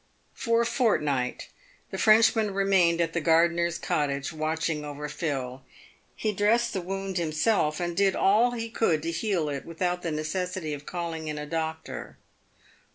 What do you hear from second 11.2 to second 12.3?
in a doctor.